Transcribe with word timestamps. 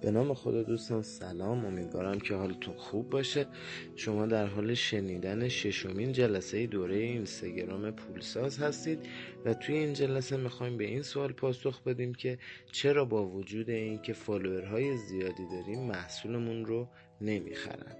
به 0.00 0.10
نام 0.10 0.34
خدا 0.34 0.62
دوستان 0.62 1.02
سلام. 1.02 1.64
امیدوارم 1.64 2.20
که 2.20 2.34
حالتون 2.34 2.74
خوب 2.74 3.10
باشه. 3.10 3.46
شما 3.96 4.26
در 4.26 4.46
حال 4.46 4.74
شنیدن 4.74 5.48
ششمین 5.48 6.12
جلسه 6.12 6.66
دوره 6.66 6.96
اینستاگرام 6.96 7.90
پولساز 7.90 8.58
هستید 8.58 8.98
و 9.44 9.54
توی 9.54 9.74
این 9.74 9.92
جلسه 9.92 10.36
می‌خوایم 10.36 10.76
به 10.76 10.84
این 10.84 11.02
سوال 11.02 11.32
پاسخ 11.32 11.82
بدیم 11.82 12.14
که 12.14 12.38
چرا 12.72 13.04
با 13.04 13.26
وجود 13.26 13.70
اینکه 13.70 14.12
فالوورهای 14.12 14.96
زیادی 14.96 15.46
داریم 15.52 15.80
محصولمون 15.80 16.64
رو 16.64 16.88
نمی‌خرن 17.20 17.96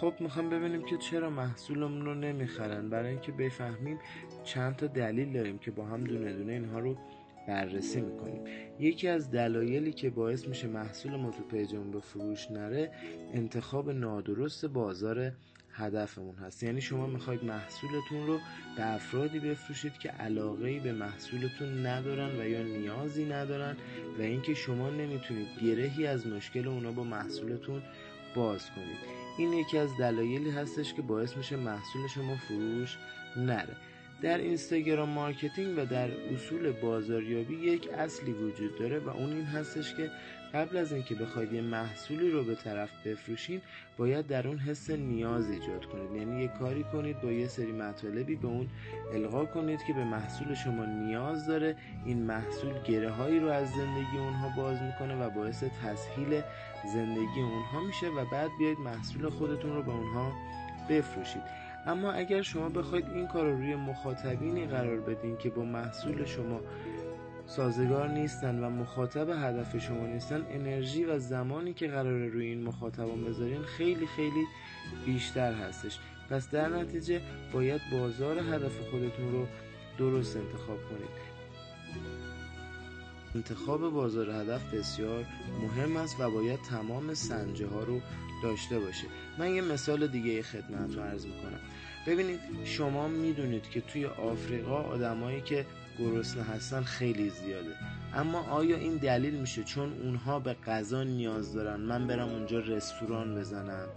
خب 0.00 0.14
می‌خوام 0.20 0.50
ببینیم 0.50 0.82
که 0.82 0.96
چرا 0.96 1.30
محصولمون 1.30 2.04
رو 2.04 2.14
نمی‌خرن. 2.14 2.88
برای 2.88 3.10
اینکه 3.10 3.32
بفهمیم 3.32 3.98
چند 4.44 4.76
تا 4.76 4.86
دلیل 4.86 5.32
داریم 5.32 5.58
که 5.58 5.70
با 5.70 5.84
هم 5.84 6.04
دونه 6.04 6.32
دونه 6.32 6.52
اینها 6.52 6.78
رو 6.78 6.96
بررسی 7.48 8.00
می‌کنیم. 8.00 8.44
یکی 8.80 9.08
از 9.08 9.30
دلایلی 9.30 9.92
که 9.92 10.10
باعث 10.10 10.48
میشه 10.48 10.68
محصول 10.68 11.16
ما 11.16 11.30
تو 11.30 11.42
پیجمون 11.42 11.90
به 11.90 12.00
فروش 12.00 12.50
نره 12.50 12.90
انتخاب 13.32 13.90
نادرست 13.90 14.66
بازار 14.66 15.32
هدفمون 15.72 16.34
هست. 16.34 16.62
یعنی 16.62 16.80
شما 16.80 17.06
می‌خواید 17.06 17.44
محصولتون 17.44 18.26
رو 18.26 18.38
به 18.76 18.94
افرادی 18.94 19.38
بفروشید 19.38 19.92
که 19.92 20.08
علاقه 20.08 20.80
به 20.80 20.92
محصولتون 20.92 21.86
ندارن 21.86 22.40
و 22.40 22.48
یا 22.48 22.62
نیازی 22.62 23.24
ندارن 23.24 23.76
و 24.18 24.22
اینکه 24.22 24.54
شما 24.54 24.90
نمی‌تونید 24.90 25.48
گرهی 25.62 26.06
از 26.06 26.26
مشکل 26.26 26.68
اونا 26.68 26.92
با 26.92 27.04
محصولتون 27.04 27.82
باز 28.34 28.70
کنید. 28.70 29.27
این 29.38 29.52
یکی 29.52 29.78
از 29.78 29.96
دلایلی 29.96 30.50
هستش 30.50 30.94
که 30.94 31.02
باعث 31.02 31.36
میشه 31.36 31.56
محصول 31.56 32.06
شما 32.06 32.36
فروش 32.36 32.96
نره. 33.36 33.76
در 34.22 34.38
اینستاگرام 34.38 35.08
marketing 35.08 35.78
و 35.78 35.86
در 35.86 36.10
اصول 36.34 36.72
بازاریابی 36.72 37.54
یک 37.54 37.88
اصلی 37.88 38.32
وجود 38.32 38.78
داره 38.78 38.98
و 38.98 39.08
اون 39.08 39.32
این 39.32 39.44
هستش 39.44 39.94
که 39.94 40.10
قبل 40.54 40.76
از 40.76 40.92
اینکه 40.92 41.14
بخواید 41.14 41.52
یه 41.52 41.60
محصولی 41.60 42.30
رو 42.30 42.44
به 42.44 42.54
طرف 42.54 42.90
بفروشین 43.06 43.60
باید 43.98 44.26
در 44.26 44.48
اون 44.48 44.58
حس 44.58 44.90
نیاز 44.90 45.50
ایجاد 45.50 45.84
کنید. 45.84 46.12
یعنی 46.12 46.42
یه 46.42 46.48
کاری 46.48 46.84
کنید 46.92 47.20
با 47.20 47.32
یه 47.32 47.46
سری 47.46 47.72
مطالبی 47.72 48.36
به 48.36 48.48
اون 48.48 48.68
القا 49.12 49.44
کنید 49.44 49.84
که 49.86 49.92
به 49.92 50.04
محصول 50.04 50.54
شما 50.54 50.84
نیاز 50.84 51.46
داره. 51.46 51.76
این 52.04 52.22
محصول 52.22 52.82
گره 52.82 53.10
هایی 53.10 53.40
رو 53.40 53.48
از 53.48 53.68
زندگی 53.70 54.18
اونها 54.18 54.48
باز 54.56 54.82
می‌کنه 54.82 55.26
و 55.26 55.30
باعث 55.30 55.64
تسهیل 55.64 56.42
زندگی 56.94 57.40
اونها 57.40 57.80
میشه 57.86 58.08
و 58.08 58.24
بعد 58.32 58.50
بیاید 58.58 58.78
محصول 58.78 59.28
خودتون 59.28 59.74
رو 59.74 59.82
به 59.82 59.90
اونها 59.90 60.32
بفروشید. 60.90 61.42
اما 61.86 62.12
اگر 62.12 62.42
شما 62.42 62.68
بخواید 62.68 63.06
این 63.08 63.26
کار 63.26 63.44
رو 63.44 63.56
روی 63.56 63.76
مخاطبینی 63.76 64.66
قرار 64.66 65.00
بدین 65.00 65.36
که 65.36 65.50
با 65.50 65.62
محصول 65.62 66.24
شما 66.24 66.60
سازگار 67.48 68.08
نیستن 68.08 68.64
و 68.64 68.70
مخاطب 68.70 69.28
هدف 69.28 69.78
شما 69.78 70.06
نیستن 70.06 70.46
انرژی 70.50 71.04
و 71.04 71.18
زمانی 71.18 71.74
که 71.74 71.88
قراره 71.88 72.28
روی 72.28 72.46
این 72.46 72.62
مخاطبان 72.62 73.24
بذارین 73.24 73.62
خیلی 73.62 74.06
خیلی 74.06 74.44
بیشتر 75.06 75.52
هستش. 75.52 75.98
پس 76.30 76.50
در 76.50 76.68
نتیجه 76.68 77.20
باید 77.52 77.80
بازار 77.92 78.38
هدف 78.38 78.78
خودتون 78.90 79.32
رو 79.32 79.46
درست 79.98 80.36
انتخاب 80.36 80.78
کنید. 80.88 81.28
انتخاب 83.34 83.90
بازار 83.90 84.30
هدف 84.30 84.74
بسیار 84.74 85.24
مهم 85.62 85.96
است 85.96 86.20
و 86.20 86.30
باید 86.30 86.60
تمام 86.62 87.14
سنجه 87.14 87.66
ها 87.66 87.82
رو 87.82 88.00
داشته 88.42 88.78
باشه. 88.78 89.06
من 89.38 89.54
یه 89.54 89.62
مثال 89.62 90.06
دیگه 90.06 90.42
خدمت 90.42 90.94
رو 90.94 91.02
عرض 91.02 91.26
می‌کنم. 91.26 91.60
ببینید 92.06 92.40
شما 92.64 93.08
می‌دونید 93.08 93.62
که 93.62 93.80
توی 93.80 94.06
آفریقا 94.06 94.76
آدمایی 94.82 95.40
که 95.40 95.66
گرسنه 95.98 96.42
هستن 96.42 96.82
خیلی 96.82 97.30
زیاده. 97.30 97.70
اما 98.14 98.42
آیا 98.42 98.76
این 98.76 98.96
دلیل 98.96 99.34
میشه 99.34 99.64
چون 99.64 99.92
اونها 100.02 100.38
به 100.38 100.56
غذا 100.66 101.02
نیاز 101.02 101.54
دارن؟ 101.54 101.80
من 101.80 102.06
برم 102.06 102.28
اونجا 102.28 102.58
رستوران 102.58 103.34
بزنم. 103.34 103.88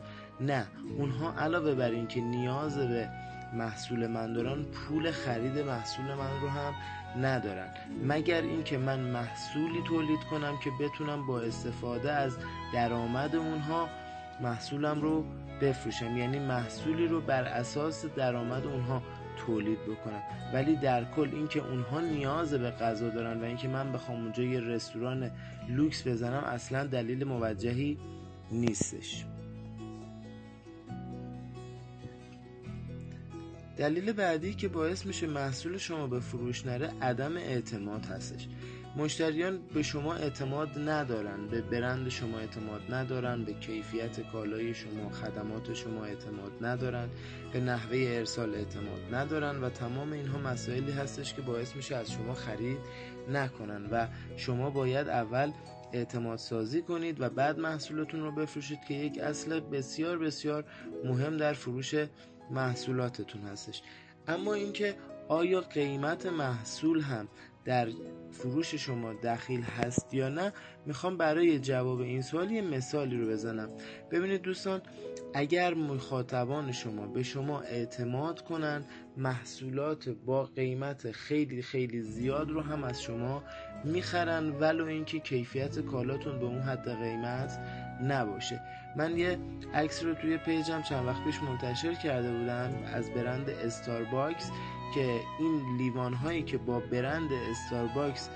نه 0.42 0.68
اونها 0.98 1.34
علاوه 1.34 1.76
بر 1.76 1.92
اینکه 1.92 2.22
نیاز 2.22 2.78
به 2.78 3.10
محصول 3.54 4.08
من 4.08 4.34
دارن 4.34 4.64
پول 4.64 5.12
خرید 5.12 5.58
محصول 5.58 6.06
من 6.06 6.42
رو 6.42 6.50
هم 6.50 6.74
ندارن. 7.22 7.68
مگر 8.04 8.42
اینکه 8.42 8.78
من 8.78 9.00
محصولی 9.00 9.84
تولید 9.88 10.20
کنم 10.20 10.58
که 10.64 10.70
بتونم 10.80 11.28
با 11.28 11.42
استفاده 11.42 12.12
از 12.12 12.38
درآمد 12.74 13.36
اونها 13.36 13.90
محصولم 14.42 15.02
رو 15.02 15.26
بفروشم؟ 15.62 16.18
یعنی 16.18 16.40
محصولی 16.40 17.08
رو 17.08 17.22
بر 17.22 17.44
اساس 17.44 18.06
درآمد 18.06 18.66
اونها 18.66 19.02
تولید 19.46 19.80
بکنم. 19.80 20.22
ولی 20.54 20.76
در 20.76 21.06
کل 21.06 21.30
اینکه 21.34 21.60
اونها 21.60 22.00
نیاز 22.00 22.54
به 22.54 22.72
غذا 22.72 23.10
دارن 23.10 23.42
و 23.42 23.44
اینکه 23.44 23.68
من 23.68 23.92
بخوام 23.92 24.24
اونجا 24.24 24.44
یه 24.44 24.60
رستوران 24.60 25.32
لوکس 25.70 26.08
بزنم 26.08 26.44
اصلا 26.44 26.88
دلیل 26.88 27.24
موجهی 27.24 27.98
نیستش. 28.52 29.26
دلیل 33.78 34.12
بعدی 34.12 34.54
که 34.54 34.68
باعث 34.68 35.06
میشه 35.06 35.28
محصول 35.28 35.78
شما 35.78 36.08
به 36.08 36.20
فروش 36.20 36.66
نره 36.66 36.94
عدم 37.02 37.38
اعتماد 37.38 38.06
هستش. 38.06 38.48
مشتریان 38.96 39.60
به 39.74 39.84
شما 39.84 40.14
اعتماد 40.14 40.80
ندارن 40.80 41.48
به 41.48 41.62
برند 41.62 42.10
شما 42.10 42.40
اعتماد 42.40 42.82
ندارن 42.94 43.44
به 43.44 43.54
کیفیت 43.54 44.32
کالای 44.32 44.74
شما 44.74 45.10
خدمات 45.10 45.74
شما 45.74 46.06
اعتماد 46.06 46.52
ندارن 46.66 47.10
به 47.54 47.60
نحوه 47.60 47.98
ارسال 47.98 48.56
اعتماد 48.56 49.16
ندارن 49.16 49.64
و 49.64 49.70
تمام 49.70 50.14
اینها 50.14 50.38
مسائلی 50.38 50.92
هستش 50.92 51.34
که 51.34 51.42
باعث 51.42 51.76
میشه 51.76 51.96
از 51.96 52.12
شما 52.12 52.34
خرید 52.34 52.80
نکنن 53.30 53.86
و 53.92 54.08
شما 54.38 54.70
باید 54.70 55.08
اول 55.08 55.52
اعتماد 55.94 56.38
سازی 56.38 56.82
کنید 56.82 57.22
و 57.22 57.30
بعد 57.30 57.60
محصولتون 57.60 58.22
رو 58.22 58.32
بفروشید 58.32 58.80
که 58.88 58.94
یک 58.94 59.20
اصل 59.20 59.60
بسیار 59.60 60.18
بسیار 60.18 60.66
مهم 61.04 61.38
در 61.38 61.54
فروش 61.54 61.96
محصولاتتون 62.52 63.42
هستش. 63.42 63.82
اما 64.28 64.54
اینکه 64.54 64.96
آیا 65.28 65.62
قیمت 65.62 66.26
محصول 66.26 67.02
هم 67.02 67.28
در 67.66 67.88
فروش 68.32 68.76
شما 68.76 69.14
دخیل 69.14 69.62
هست 69.62 70.14
یا 70.14 70.30
نه 70.30 70.54
می‌خوام 70.86 71.18
برای 71.18 71.60
جواب 71.60 72.00
این 72.00 72.22
سوال 72.22 72.52
یه 72.52 72.62
مثالی 72.62 73.18
رو 73.18 73.28
بزنم. 73.28 73.70
ببینید 74.12 74.42
دوستان 74.42 74.82
اگر 75.34 75.74
مخاطبان 75.74 76.72
شما 76.72 77.08
به 77.08 77.24
شما 77.24 77.62
اعتماد 77.62 78.42
کنن 78.42 78.84
محصولات 79.18 80.10
با 80.10 80.44
قیمت 80.44 81.12
خیلی 81.12 81.62
خیلی 81.62 82.02
زیاد 82.02 82.50
رو 82.50 82.62
هم 82.62 82.84
از 82.84 83.02
شما 83.02 83.44
می‌خرن 83.84 84.50
ولو 84.50 84.86
اینکه 84.86 85.20
کیفیت 85.20 85.80
کالاتون 85.80 86.40
به 86.40 86.46
اون 86.46 86.62
حد 86.62 86.90
قیمت 86.90 87.60
نباشه. 88.04 88.62
من 88.98 89.18
یه 89.18 89.40
عکس 89.74 90.04
رو 90.04 90.14
توی 90.14 90.38
page 90.38 90.73
م 90.73 90.82
چند 90.82 91.08
وقت 91.08 91.24
پیش 91.24 91.44
منتشر 91.44 91.94
کرده 91.94 92.32
بودم 92.32 92.72
از 92.94 93.10
برند 93.10 93.50
استارباکس 93.50 94.52
که 94.96 95.20
این 95.40 95.78
لیوان 95.78 96.14
هایی 96.14 96.44
که 96.44 96.58
با 96.58 96.80
برند 96.80 97.30
استارباکس 97.52 98.30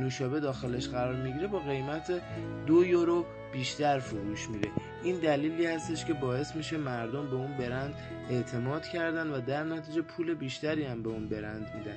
نوشابه 0.00 0.40
داخلش 0.40 0.88
قرار 0.88 1.14
می‌گیره 1.14 1.46
با 1.46 1.58
قیمت 1.58 2.22
دو 2.66 2.84
یورو 2.84 3.24
بیشتر 3.52 3.98
فروش 3.98 4.48
میره. 4.48 4.68
این 5.02 5.16
دلیلی 5.16 5.66
هستش 5.66 6.04
که 6.04 6.12
باعث 6.12 6.56
میشه 6.56 6.76
مردم 6.76 7.26
به 7.26 7.36
اون 7.36 7.56
برند 7.56 7.94
اعتماد 8.30 8.86
کردن 8.86 9.30
و 9.30 9.40
در 9.40 9.64
نتیجه 9.64 10.02
پول 10.02 10.34
بیشتری 10.34 10.84
هم 10.84 11.02
به 11.02 11.08
اون 11.08 11.28
برند 11.28 11.72
میدن. 11.78 11.96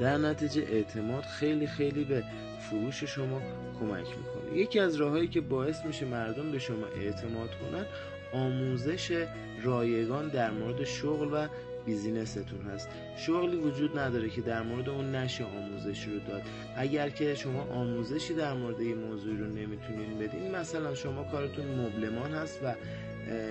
در 0.00 0.18
نتیجه 0.18 0.62
اعتماد 0.62 1.24
خیلی 1.24 1.66
خیلی 1.66 2.04
به 2.04 2.24
فروش 2.70 3.04
شما 3.04 3.40
کمک 3.80 4.06
می‌کنه. 4.06 4.58
یکی 4.58 4.80
از 4.80 4.96
راههایی 4.96 5.28
که 5.28 5.40
باعث 5.40 5.84
میشه 5.84 6.06
مردم 6.06 6.52
به 6.52 6.58
شما 6.58 6.86
اعتماد 6.86 7.50
کنن 7.58 7.86
آموزش 8.32 9.26
رایگان 9.62 10.28
در 10.28 10.50
مورد 10.50 10.84
شغل 10.84 11.28
و 11.32 11.48
بیزینستون 11.84 12.60
هست. 12.60 12.88
شغلی 13.16 13.56
وجود 13.56 13.98
نداره 13.98 14.30
که 14.30 14.40
در 14.40 14.62
مورد 14.62 14.88
اون 14.88 15.14
نشه 15.14 15.44
آموزش 15.44 16.04
رو 16.04 16.18
داد. 16.18 16.42
اگر 16.76 17.08
که 17.08 17.34
شما 17.34 17.62
آموزشی 17.62 18.34
در 18.34 18.54
مورد 18.54 18.80
این 18.80 18.98
موضوع 18.98 19.38
رو 19.38 19.46
نمی‌تونین 19.46 20.18
بدین 20.18 20.50
مثلا 20.50 20.94
شما 20.94 21.24
کارتون 21.24 21.66
مبلمان 21.66 22.30
هست 22.30 22.60
و 22.64 22.74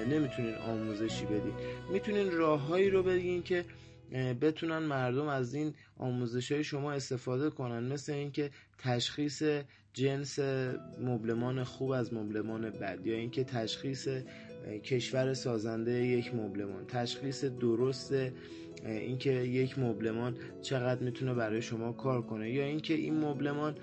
نمی‌تونین 0.09 0.55
آموزشی 0.55 1.25
بدین. 1.25 1.53
می‌تونین 1.91 2.31
راههایی 2.31 2.89
رو 2.89 3.03
بگین 3.03 3.43
که 3.43 3.65
بتونن 4.41 4.77
مردم 4.77 5.27
از 5.27 5.53
این 5.53 5.73
آموزش 5.97 6.51
های 6.51 6.63
شما 6.63 6.91
استفاده 6.91 7.49
کنن. 7.49 7.83
مثل 7.83 8.13
اینکه 8.13 8.49
تشخیص 8.77 9.43
جنس 9.93 10.39
مبلمان 11.01 11.63
خوب 11.63 11.91
از 11.91 12.13
مبلمان 12.13 12.69
بد 12.69 13.07
یا 13.07 13.15
اینکه 13.15 13.43
تشخیص 13.43 14.07
کشور 14.83 15.33
سازنده 15.33 15.91
یک 15.91 16.35
مبلمان. 16.35 16.85
تشخیص 16.87 17.45
درست 17.45 18.13
اینکه 18.85 19.31
یک 19.31 19.79
مبلمان 19.79 20.37
چقدر 20.61 21.01
می‌تونه 21.03 21.33
برای 21.33 21.61
شما 21.61 21.91
کار 21.91 22.21
کنه 22.21 22.51
یا 22.51 22.63
اینکه 22.63 22.93
این 22.93 23.19
مبلمان 23.19 23.75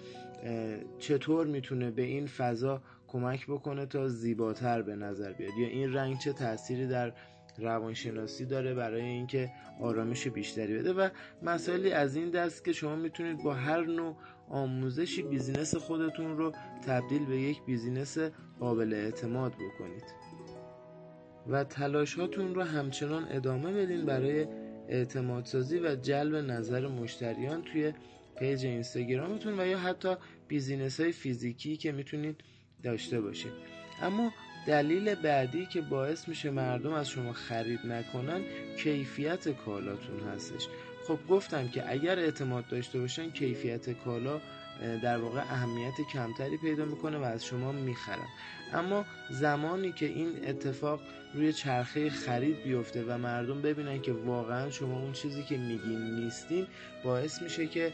چطور 0.98 1.46
می‌تونه 1.46 1.90
به 1.90 2.02
این 2.02 2.26
فضا 2.26 2.82
کمک 3.08 3.46
بکنه 3.46 3.86
تا 3.86 4.08
زیباتر 4.08 4.82
به 4.82 4.96
نظر 4.96 5.32
بیاد؟ 5.32 5.52
یا 5.58 5.68
این 5.68 5.92
رنگ 5.92 6.18
چه 6.18 6.32
تأثیری 6.32 6.86
در 6.86 7.12
روانشناسی 7.58 8.44
داره 8.44 8.74
برای 8.74 9.02
اینکه 9.02 9.50
آرامش 9.80 10.28
بیشتری 10.28 10.78
بده؟ 10.78 10.92
و 10.92 11.08
مسائلی 11.42 11.92
از 11.92 12.16
این 12.16 12.30
دست 12.30 12.64
که 12.64 12.72
شما 12.72 12.96
می‌تونید 12.96 13.42
با 13.42 13.54
هر 13.54 13.84
نوع 13.84 14.16
آموزشی 14.48 15.22
business 15.22 15.74
خودتون 15.74 16.36
رو 16.36 16.52
تبدیل 16.86 17.26
به 17.26 17.40
یک 17.40 17.62
business 17.66 18.18
قابل 18.60 18.92
اعتماد 18.92 19.52
بکنید. 19.52 20.04
و 21.48 21.64
تلاش 21.64 22.14
هاتون 22.14 22.54
رو 22.54 22.62
همچنان 22.62 23.26
ادامه 23.30 23.72
بدین 23.72 24.06
برای 24.06 24.46
اعتمادسازی 24.88 25.78
و 25.78 25.94
جلب 25.94 26.34
نظر 26.34 26.88
مشتریان 26.88 27.62
توی 27.62 27.92
page 28.38 28.66
اینستاگرامتون 28.66 29.60
و 29.60 29.66
یا 29.66 29.78
حتی 29.78 30.14
business 30.48 31.00
های 31.00 31.12
فیزیکی 31.12 31.76
که 31.76 31.92
می‌تونید 31.92 32.36
داشته 32.82 33.20
باشید 33.20 33.52
اما 34.02 34.32
دلیل 34.66 35.14
بعدی 35.14 35.66
که 35.66 35.80
باعث 35.80 36.28
میشه 36.28 36.50
مردم 36.50 36.92
از 36.92 37.08
شما 37.08 37.32
خرید 37.32 37.80
نکنن 37.86 38.40
کیفیت 38.78 39.48
کالاتون 39.48 40.20
هستش. 40.20 40.68
خب 41.06 41.18
گفتم 41.28 41.68
که 41.68 41.90
اگر 41.92 42.18
اعتماد 42.18 42.68
داشته 42.68 42.98
باشن 42.98 43.30
کیفیت 43.30 43.90
کالا 43.90 44.40
در 45.02 45.18
واقع 45.18 45.40
اهمیت 45.40 45.94
کمتری 46.12 46.56
پیدا 46.56 46.84
می‌کنه 46.84 47.18
و 47.18 47.22
از 47.22 47.44
شما 47.44 47.72
می‌خرن. 47.72 48.28
اما 48.72 49.04
زمانی 49.30 49.92
که 49.92 50.06
این 50.06 50.48
اتفاق 50.48 51.00
روی 51.34 51.52
چرخه 51.52 52.10
خرید 52.10 52.62
بیفته 52.62 53.04
و 53.08 53.18
مردم 53.18 53.62
ببینن 53.62 54.00
که 54.00 54.12
واقعا 54.12 54.70
شما 54.70 54.98
اون 55.00 55.12
چیزی 55.12 55.42
که 55.42 55.56
میگین 55.56 56.14
نیستین 56.14 56.66
باعث 57.04 57.42
میشه 57.42 57.66
که 57.66 57.92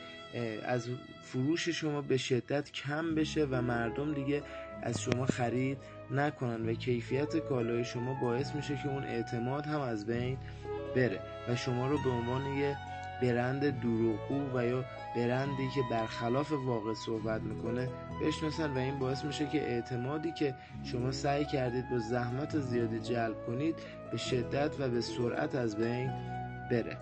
از 0.65 0.89
فروش 1.23 1.69
شما 1.69 2.01
به 2.01 2.17
شدت 2.17 2.73
کم 2.73 3.15
بشه 3.15 3.47
و 3.51 3.63
مردم 3.63 4.15
دیگه 4.15 4.43
از 4.83 5.03
شما 5.03 5.27
خرید 5.27 5.79
نکنن 6.11 6.69
و 6.69 6.75
کیفیت 6.75 7.37
کالای 7.37 7.85
شما 7.85 8.15
باعث 8.23 8.55
میشه 8.55 8.79
که 8.83 8.89
اون 8.89 9.05
اعتماد 9.05 9.67
هم 9.67 9.81
از 9.81 10.07
بین 10.07 10.39
بره 10.97 11.21
و 11.49 11.57
شما 11.57 11.89
رو 11.89 11.99
به 12.05 12.11
عنوان 12.11 12.47
یه 12.47 12.77
برند 13.23 13.81
دروغگو 13.81 14.59
و 14.59 14.67
یا 14.67 14.85
برندی 15.17 15.69
که 15.75 15.81
برخلاف 15.91 16.53
واقع 16.53 16.95
صحبت 16.95 17.41
می‌کنه 17.43 17.89
بشناسن 18.23 18.71
و 18.71 18.79
این 18.79 18.99
باعث 18.99 19.25
میشه 19.25 19.47
که 19.47 19.63
اعتمادی 19.63 20.33
که 20.33 20.55
شما 20.85 21.13
سعی 21.13 21.45
کردید 21.45 21.91
با 21.91 21.99
زحمت 21.99 22.59
زیادی 22.59 23.01
جلب 23.01 23.47
کنید 23.47 23.75
به 24.11 24.17
شدت 24.17 24.81
و 24.81 24.89
به 24.89 25.01
سرعت 25.01 25.55
از 25.55 25.77
بین 25.77 26.11
بره. 26.71 26.97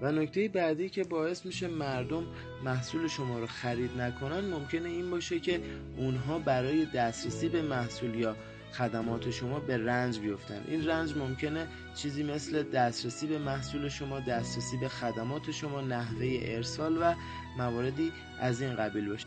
و 0.00 0.12
نکته 0.12 0.48
بعدی 0.48 0.88
که 0.88 1.04
باعث 1.04 1.46
میشه 1.46 1.68
مردم 1.68 2.24
محصول 2.64 3.08
شما 3.08 3.38
رو 3.38 3.46
خرید 3.46 4.00
نکنن 4.00 4.40
ممکنه 4.40 4.88
این 4.88 5.10
باشه 5.10 5.40
که 5.40 5.60
اونها 5.96 6.38
برای 6.38 6.86
دسترسی 6.94 7.48
به 7.48 7.62
محصول 7.62 8.14
یا 8.14 8.36
خدمات 8.72 9.30
شما 9.30 9.60
به 9.60 9.76
رنج 9.76 10.18
بیفتن. 10.18 10.64
این 10.68 10.86
رنج 10.86 11.16
ممکنه 11.16 11.66
چیزی 11.94 12.22
مثل 12.22 12.62
دسترسی 12.62 13.26
به 13.26 13.38
محصول 13.38 13.88
شما 13.88 14.20
دسترسی 14.20 14.76
به 14.76 14.88
خدمات 14.88 15.50
شما 15.50 15.80
نحوه 15.80 16.38
ارسال 16.42 16.98
و 17.02 17.14
مواردی 17.58 18.12
از 18.40 18.62
این 18.62 18.76
قبیل 18.76 19.08
باشه. 19.08 19.26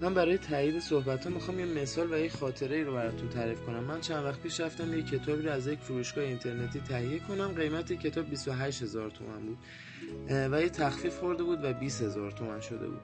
من 0.00 0.14
برای 0.14 0.38
تایید 0.38 0.78
صحبت 0.80 1.26
ها 1.26 1.30
می‌خوام 1.30 1.60
یه 1.60 1.66
مثال 1.66 2.12
و 2.12 2.18
یه 2.18 2.28
خاطره 2.28 2.76
ای 2.76 2.84
رو 2.84 2.94
براتون 2.94 3.28
تعریف 3.28 3.60
کنم. 3.60 3.84
من 3.84 4.00
چند 4.00 4.24
وقت 4.24 4.40
پیش 4.40 4.60
رفتم 4.60 4.94
یه 4.94 5.02
کتابی 5.02 5.42
رو 5.42 5.50
از 5.50 5.66
یک 5.66 5.78
فروشگاه 5.78 6.24
اینترنتی 6.24 6.80
تهیه 6.80 7.18
کنم. 7.18 7.48
قیمت 7.48 7.92
کتاب 7.92 8.30
28 8.30 8.82
هزار 8.82 9.10
تومن 9.10 9.40
بود. 9.46 9.58
و 10.52 10.62
یه 10.62 10.68
تخفیف 10.68 11.18
خورده 11.18 11.42
بود 11.42 11.64
و 11.64 11.72
20 11.72 12.02
هزار 12.02 12.30
تومن 12.30 12.60
شده 12.60 12.88
بود. 12.88 13.02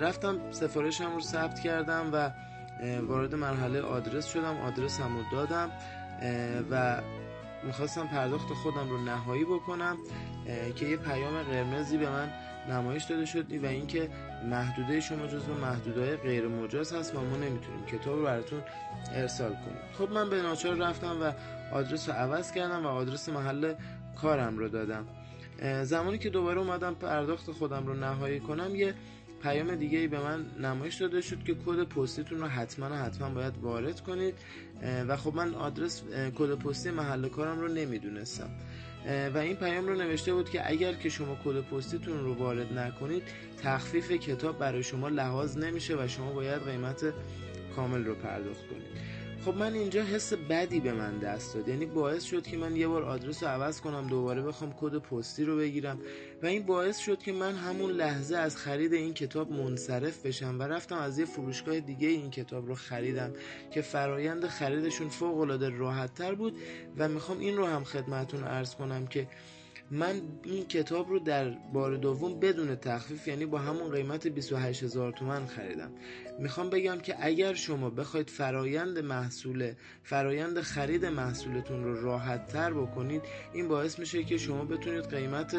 رفتم 0.00 0.52
سفارشم 0.52 1.14
رو 1.14 1.20
ثبت 1.20 1.60
کردم 1.60 2.10
و 2.12 2.30
وارد 3.08 3.34
مرحله 3.34 3.80
آدرس 3.80 4.26
شدم 4.26 4.56
آدرس 4.56 5.00
هم 5.00 5.16
رو 5.16 5.22
دادم 5.32 5.70
و 6.70 7.02
می‌خواستم 7.64 8.06
پرداخت 8.06 8.48
خودم 8.48 8.88
رو 8.90 9.04
نهایی 9.04 9.44
بکنم 9.44 9.96
که 10.76 10.86
یه 10.86 10.96
پیام 10.96 11.42
قرمزی 11.42 11.96
به 11.96 12.10
من 12.10 12.30
نمایش 12.70 13.04
داده 13.04 13.24
شد 13.24 13.64
و 13.64 13.66
اینکه 13.66 14.10
محدوده 14.50 15.00
شما 15.00 15.26
جزو 15.26 15.54
محدوده 15.54 16.16
غیر 16.16 16.48
مجاز 16.48 16.92
هست 16.92 17.14
و 17.14 17.20
ما 17.20 17.36
نمی‌تونیم 17.36 17.86
کتاب 17.86 18.18
رو 18.18 18.24
براتون 18.24 18.60
ارسال 19.14 19.50
کنیم. 19.50 19.78
خب 19.98 20.12
من 20.12 20.30
به 20.30 20.42
ناچار 20.42 20.74
رفتم 20.76 21.16
و 21.22 21.32
آدرس 21.74 22.08
رو 22.08 22.14
عوض 22.14 22.52
کردم 22.52 22.86
و 22.86 22.88
آدرس 22.88 23.28
محل 23.28 23.74
کارم 24.22 24.58
رو 24.58 24.68
دادم. 24.68 25.06
زمانی 25.82 26.18
که 26.18 26.30
دوباره 26.30 26.60
اومدم 26.60 26.94
پرداخت 26.94 27.52
خودم 27.52 27.86
رو 27.86 27.94
نهایی 27.94 28.40
کنم 28.40 28.74
یه 28.74 28.94
پیام 29.46 29.74
دیگه 29.74 29.98
ای 29.98 30.06
به 30.06 30.20
من 30.20 30.46
نمایش 30.60 30.94
داده 30.94 31.20
شد 31.20 31.44
که 31.44 31.54
کد 31.66 31.82
پستیتون 31.82 32.40
رو 32.40 32.46
حتما 32.46 32.86
حتما 32.86 33.30
باید 33.30 33.58
وارد 33.62 34.00
کنید 34.00 34.34
و 35.08 35.16
خب 35.16 35.34
من 35.34 35.54
آدرس 35.54 36.02
کد 36.38 36.54
پستی 36.54 36.90
محل 36.90 37.28
کارم 37.28 37.60
رو 37.60 37.68
نمی‌دونستم. 37.68 38.48
و 39.34 39.38
این 39.38 39.56
پیام 39.56 39.86
رو 39.86 39.94
نوشته 39.94 40.34
بود 40.34 40.50
که 40.50 40.70
اگر 40.70 40.92
که 40.92 41.08
شما 41.08 41.36
کد 41.44 41.60
پستیتون 41.60 42.24
رو 42.24 42.34
وارد 42.34 42.78
نکنید 42.78 43.22
تخفیف 43.62 44.12
کتاب 44.12 44.58
برای 44.58 44.82
شما 44.82 45.08
لحاظ 45.08 45.56
نمیشه 45.58 45.96
و 45.96 46.08
شما 46.08 46.32
باید 46.32 46.62
قیمت 46.62 47.04
کامل 47.76 48.04
رو 48.04 48.14
پرداخت 48.14 48.66
کنید. 48.68 49.05
خب 49.44 49.54
من 49.54 49.74
اینجا 49.74 50.02
حس 50.02 50.32
بدی 50.32 50.80
به 50.80 50.92
من 50.92 51.18
دست 51.18 51.54
داد. 51.54 51.68
یعنی 51.68 51.86
باعث 51.86 52.24
شد 52.24 52.46
که 52.46 52.56
من 52.56 52.76
یه 52.76 52.88
بار 52.88 53.02
آدرس 53.02 53.42
رو 53.42 53.48
عوض 53.48 53.80
کنم 53.80 54.06
دوباره 54.06 54.42
بخوام 54.42 54.74
کد 54.80 54.98
پستی 54.98 55.44
رو 55.44 55.56
بگیرم. 55.56 55.98
و 56.42 56.46
این 56.46 56.62
باعث 56.62 56.98
شد 56.98 57.18
که 57.18 57.32
من 57.32 57.54
همون 57.54 57.90
لحظه 57.90 58.36
از 58.36 58.56
خرید 58.56 58.92
این 58.92 59.14
کتاب 59.14 59.52
منصرف 59.52 60.26
بشم 60.26 60.58
و 60.58 60.62
رفتم 60.62 60.96
از 60.96 61.18
یه 61.18 61.24
فروشگاه 61.24 61.80
دیگه 61.80 62.08
این 62.08 62.30
کتاب 62.30 62.66
رو 62.66 62.74
خریدم 62.74 63.32
که 63.70 63.80
فرایند 63.82 64.46
خریدشون 64.46 65.08
فوق 65.08 65.38
العاده 65.38 65.68
راحت 65.68 66.22
بود 66.22 66.56
و 66.98 67.08
می‌خوام 67.08 67.38
این 67.38 67.56
رو 67.56 67.66
هم 67.66 67.84
خدمتون 67.84 68.44
ارز 68.44 68.74
کنم 68.74 69.06
که 69.06 69.26
من 69.90 70.22
این 70.44 70.66
کتاب 70.66 71.08
رو 71.08 71.18
در 71.18 71.50
بار 71.50 71.96
دوم 71.96 72.40
بدون 72.40 72.74
تخفیف 72.74 73.28
یعنی 73.28 73.46
با 73.46 73.58
همون 73.58 73.90
قیمت 73.90 74.26
28 74.26 74.82
هزار 74.82 75.12
تومن 75.12 75.46
خریدم. 75.46 75.90
می‌خوام 76.38 76.70
بگم 76.70 76.98
که 76.98 77.16
اگر 77.20 77.54
شما 77.54 77.90
بخواید 77.90 78.30
فرایند 78.30 78.98
محصول 78.98 79.72
فرایند 80.02 80.60
خرید 80.60 81.06
محصولتون 81.06 81.84
رو 81.84 82.02
راحت 82.02 82.46
تر 82.46 82.72
بکنید 82.72 83.22
این 83.52 83.68
باعث 83.68 83.98
میشه 83.98 84.24
که 84.24 84.38
شما 84.38 84.64
بتونید 84.64 85.04
قیمت 85.04 85.56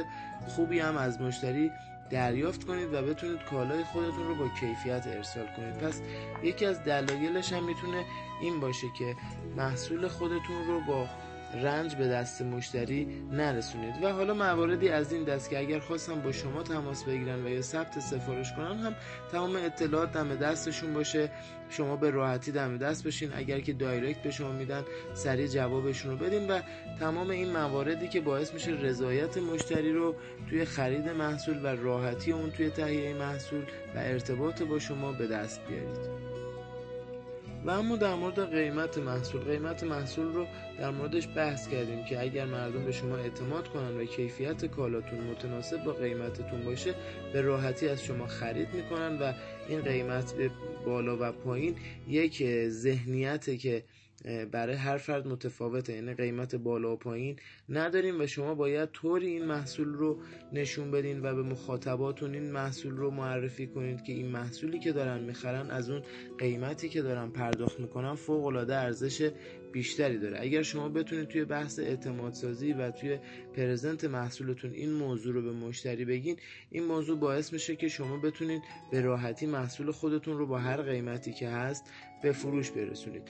خوبی 0.47 0.79
هم 0.79 0.97
از 0.97 1.21
مشتری 1.21 1.71
دریافت 2.09 2.63
کنید 2.63 2.93
و 2.93 3.01
بتونید 3.01 3.39
کالای 3.43 3.83
خودتون 3.83 4.27
رو 4.27 4.35
با 4.35 4.47
کیفیت 4.59 5.07
ارسال 5.07 5.45
کنید. 5.57 5.77
پس 5.77 6.01
یکی 6.43 6.65
از 6.65 6.83
دلایلش 6.83 7.53
هم 7.53 7.65
می‌تونه 7.65 8.05
این 8.41 8.59
باشه 8.59 8.87
که 8.99 9.15
محصول 9.57 10.07
خودتون 10.07 10.67
رو 10.67 10.81
با 10.87 11.07
رنج 11.53 11.95
به 11.95 12.07
دست 12.07 12.41
مشتری 12.41 13.07
نرسونید. 13.31 14.03
و 14.03 14.13
حالا 14.13 14.33
مواردی 14.33 14.89
از 14.89 15.13
این 15.13 15.23
دست 15.23 15.49
که 15.49 15.59
اگر 15.59 15.79
خواستم 15.79 16.21
با 16.21 16.31
شما 16.31 16.63
تماس 16.63 17.03
بگیرن 17.03 17.45
و 17.45 17.49
یا 17.49 17.61
ثبت 17.61 17.99
سفارش 17.99 18.53
کنن 18.53 18.79
هم 18.79 18.95
تمام 19.31 19.55
اطلاعات 19.55 20.11
دم 20.11 20.35
دستشون 20.35 20.93
باشه. 20.93 21.31
شما 21.69 21.95
به 21.95 22.09
راحتی 22.09 22.51
دم 22.51 22.77
دست 22.77 23.03
بشین. 23.03 23.31
اگر 23.35 23.59
که 23.59 23.73
دایرکت 23.73 24.21
به 24.21 24.31
شما 24.31 24.51
میدن 24.51 24.83
سریع 25.13 25.47
جوابشون 25.47 26.11
رو 26.11 26.17
بدین. 26.17 26.51
و 26.51 26.59
تمام 26.99 27.29
این 27.29 27.51
مواردی 27.51 28.07
که 28.07 28.21
باعث 28.21 28.53
میشه 28.53 28.71
رضایت 28.71 29.37
مشتری 29.37 29.93
رو 29.93 30.15
توی 30.49 30.65
خرید 30.65 31.09
محصول 31.09 31.63
و 31.63 31.67
راحتی 31.67 32.31
اون 32.31 32.51
توی 32.51 32.69
تهیه 32.69 33.13
محصول 33.13 33.61
و 33.95 33.99
ارتباط 33.99 34.61
با 34.61 34.79
شما 34.79 35.11
به 35.11 35.27
دست 35.27 35.61
بیارید. 35.67 36.26
و 37.65 37.69
اما 37.69 37.95
در 37.95 38.15
مورد 38.15 38.51
قیمت 38.51 38.97
محصول 38.97 39.41
قیمت 39.41 39.83
محصول 39.83 40.33
رو 40.33 40.45
در 40.79 40.89
موردش 40.89 41.27
بحث 41.35 41.67
کردیم 41.67 42.05
که 42.05 42.21
اگر 42.21 42.45
مردم 42.45 42.85
به 42.85 42.91
شما 42.91 43.17
اعتماد 43.17 43.67
کنن 43.67 43.97
و 43.97 44.05
کیفیت 44.05 44.65
کالاتون 44.65 45.19
متناسب 45.19 45.83
با 45.83 45.93
قیمتتون 45.93 46.65
باشه 46.65 46.95
به 47.33 47.41
راحتی 47.41 47.87
از 47.87 48.03
شما 48.03 48.27
خرید 48.27 48.73
می‌کنن 48.73 49.17
و 49.19 49.33
این 49.69 49.81
قیمت 49.81 50.33
بالا 50.85 51.17
و 51.19 51.31
پایین 51.31 51.75
یک 52.07 52.43
ذهنیته 52.67 53.57
که 53.57 53.83
برای 54.51 54.75
هر 54.75 54.97
فرد 54.97 55.27
متفاوته 55.27 55.93
یعنی 55.93 56.13
قیمت 56.13 56.55
بالا 56.55 56.93
و 56.93 56.95
پایین 56.95 57.35
نداریم 57.69 58.21
و 58.21 58.27
شما 58.27 58.55
باید 58.55 58.89
طوری 58.91 59.27
این 59.27 59.45
محصول 59.45 59.93
رو 59.93 60.19
نشون 60.53 60.91
بدین 60.91 61.21
و 61.25 61.35
به 61.35 61.43
مخاطباتون 61.43 62.33
این 62.33 62.51
محصول 62.51 62.97
رو 62.97 63.11
معرفی 63.11 63.67
کنید 63.67 64.03
که 64.03 64.13
این 64.13 64.27
محصولی 64.27 64.79
که 64.79 64.91
دارن 64.91 65.23
می‌خرن 65.23 65.71
از 65.71 65.89
اون 65.89 66.01
قیمتی 66.37 66.89
که 66.89 67.01
دارن 67.01 67.29
پرداخت 67.29 67.79
می‌کنن 67.79 68.15
فوق 68.15 68.45
العاده 68.45 68.75
ارزش 68.75 69.31
بیشتری 69.71 70.17
داره. 70.17 70.37
اگر 70.41 70.61
شما 70.61 70.89
بتونید 70.89 71.27
توی 71.27 71.45
بحث 71.45 71.79
اعتماد 71.79 72.33
سازی 72.33 72.73
و 72.73 72.91
توی 72.91 73.19
پرزنت 73.55 74.05
محصولتون 74.05 74.71
این 74.71 74.93
موضوع 74.93 75.33
رو 75.33 75.41
به 75.41 75.51
مشتری 75.51 76.05
بگین 76.05 76.37
این 76.71 76.83
موضوع 76.83 77.19
باعث 77.19 77.53
میشه 77.53 77.75
که 77.75 77.87
شما 77.87 78.17
بتونید 78.17 78.61
به 78.91 79.01
راحتی 79.01 79.45
محصول 79.45 79.91
خودتون 79.91 80.37
رو 80.37 80.47
با 80.47 80.57
هر 80.57 80.81
قیمتی 80.81 81.33
که 81.33 81.49
هست 81.49 81.83
به 82.23 82.31
فروش 82.31 82.71
برسونید. 82.71 83.23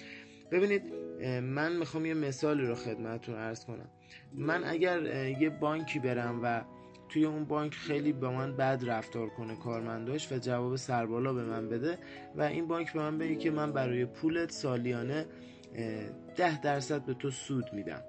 ببینید 0.51 0.93
من 1.41 1.75
می‌خوام 1.75 2.05
یه 2.05 2.13
مثالی 2.13 2.65
رو 2.65 2.75
خدمتتون 2.75 3.35
ارز 3.35 3.65
کنم. 3.65 3.89
من 4.33 4.63
اگر 4.63 5.27
یه 5.41 5.49
بانکی 5.49 5.99
برم 5.99 6.39
و 6.43 6.61
توی 7.09 7.25
اون 7.25 7.45
بانک 7.45 7.73
خیلی 7.73 8.13
به 8.13 8.29
من 8.29 8.57
بد 8.57 8.83
رفتار 8.85 9.29
کنه 9.29 9.55
کارمنداش 9.55 10.31
و 10.31 10.37
جواب 10.37 10.75
سربالا 10.75 11.33
به 11.33 11.43
من 11.43 11.69
بده 11.69 11.97
و 12.35 12.41
این 12.41 12.67
بانک 12.67 12.93
به 12.93 12.99
من 12.99 13.17
بگه 13.17 13.35
که 13.35 13.51
من 13.51 13.71
برای 13.71 14.05
پولت 14.05 14.51
سالیانه 14.51 15.25
ده 16.35 16.61
درصد 16.61 17.05
به 17.05 17.13
تو 17.13 17.31
سود 17.31 17.65
میدم. 17.73 18.01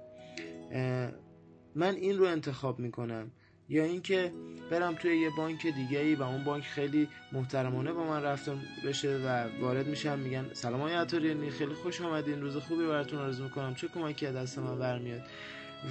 من 1.75 1.95
این 1.95 2.17
رو 2.17 2.25
انتخاب 2.25 2.79
می‌کنم. 2.79 3.31
یا 3.69 3.83
اینکه 3.83 4.31
برم 4.71 4.95
توی 4.95 5.17
یه 5.17 5.29
بانک 5.37 5.67
دیگه 5.67 5.99
ای 5.99 6.15
و 6.15 6.23
اون 6.23 6.43
بانک 6.43 6.63
خیلی 6.63 7.07
محترمانه 7.31 7.93
با 7.93 8.03
من 8.03 8.23
رفتار 8.23 8.57
بشه 8.85 9.17
و 9.17 9.47
وارد 9.61 9.87
میشم 9.87 10.19
میگن 10.19 10.45
سلام 10.53 10.81
های 10.81 10.93
عطاریانی 10.93 11.49
خیلی 11.49 11.73
خوش 11.73 12.01
آمدین 12.01 12.41
روز 12.41 12.57
خوبی 12.57 12.85
براتون 12.87 13.19
آرزو 13.19 13.43
می‌کنم 13.43 13.75
چه 13.75 13.87
کمکی 13.87 14.25
از 14.25 14.35
دست 14.35 14.59
من 14.59 14.79
برمیاد؟ 14.79 15.21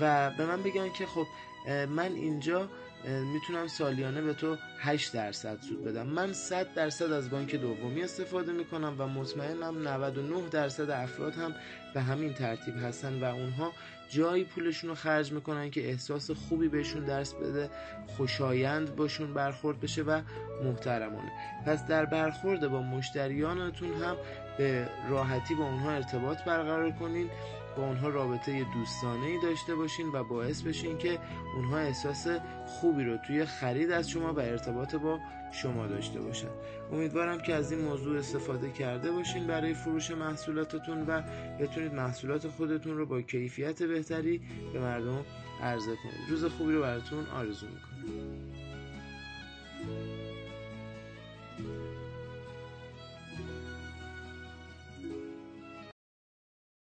و 0.00 0.30
به 0.30 0.46
من 0.46 0.62
بگن 0.62 0.88
که 0.98 1.06
خب 1.06 1.26
من 1.88 2.12
اینجا 2.12 2.68
می‌تونم 3.04 3.66
سالیانه 3.66 4.22
به 4.22 4.34
تو 4.34 4.56
8 4.78 5.12
درصد 5.12 5.58
سود 5.60 5.84
بدم. 5.84 6.06
من 6.06 6.32
100 6.32 6.74
درصد 6.74 7.12
از 7.12 7.30
بانک 7.30 7.54
دومی 7.54 8.02
استفاده 8.02 8.52
می‌کنم 8.52 8.94
و 8.98 9.06
مطمئنم 9.06 9.88
99 9.88 10.48
درصد 10.48 10.90
افراد 10.90 11.34
هم 11.34 11.54
به 11.94 12.00
همین 12.00 12.34
ترتیب 12.34 12.76
هستن 12.76 13.20
و 13.20 13.24
اونها 13.24 13.72
جایی 14.08 14.44
پولشون 14.44 14.90
رو 14.90 14.96
خرج 14.96 15.32
می‌کنن 15.32 15.70
که 15.70 15.88
احساس 15.88 16.30
خوبی 16.30 16.68
بهشون 16.68 17.04
درس 17.04 17.34
بده 17.34 17.70
خوشایند 18.16 18.96
باشون 18.96 19.34
برخورد 19.34 19.80
بشه 19.80 20.02
و 20.02 20.20
محترمانه. 20.64 21.32
پس 21.66 21.86
در 21.86 22.04
برخورد 22.04 22.68
با 22.68 22.82
مشتریانتون 22.82 23.94
هم 23.94 24.16
به 24.58 24.88
راحتی 25.08 25.54
با 25.54 25.64
اونها 25.64 25.90
ارتباط 25.90 26.44
برقرار 26.44 26.90
کنین. 26.90 27.30
با 27.78 27.86
اونها 27.86 28.08
رابطه 28.08 28.66
دوستانه 28.74 29.26
ای 29.26 29.40
داشته 29.40 29.74
باشین 29.74 30.08
و 30.12 30.24
باعث 30.24 30.62
بشین 30.62 30.98
که 30.98 31.18
اونها 31.56 31.78
احساس 31.78 32.26
خوبی 32.66 33.04
رو 33.04 33.16
توی 33.16 33.44
خرید 33.44 33.90
از 33.90 34.10
شما 34.10 34.32
و 34.32 34.40
ارتباط 34.40 34.94
با 34.94 35.18
شما 35.52 35.86
داشته 35.86 36.20
باشن. 36.20 36.48
امیدوارم 36.92 37.40
که 37.40 37.54
از 37.54 37.72
این 37.72 37.80
موضوع 37.80 38.18
استفاده 38.18 38.70
کرده 38.70 39.10
باشین 39.10 39.46
برای 39.46 39.74
فروش 39.74 40.10
محصولاتتون 40.10 41.06
و 41.06 41.22
بتونید 41.60 41.94
محصولات 41.94 42.48
خودتون 42.48 42.96
رو 42.96 43.06
با 43.06 43.22
کیفیت 43.22 43.82
بهتری 43.82 44.40
به 44.72 44.80
مردم 44.80 45.24
عرضه 45.62 45.96
کنید. 45.96 46.30
روز 46.30 46.44
خوبی 46.44 46.72
رو 46.72 46.80
براتون 46.80 47.26
آرزو 47.26 47.66
می‌کنم. 47.66 48.37